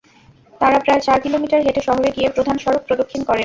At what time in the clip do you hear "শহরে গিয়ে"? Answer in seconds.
1.87-2.27